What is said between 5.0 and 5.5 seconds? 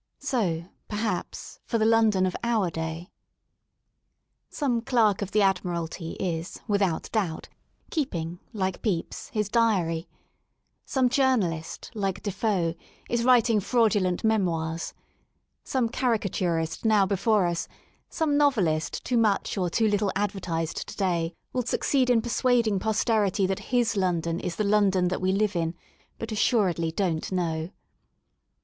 of the